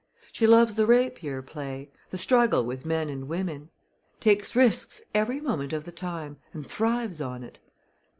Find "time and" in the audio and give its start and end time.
5.91-6.65